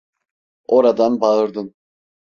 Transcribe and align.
Oradan 0.67 1.21
bağırdım: 1.21 1.73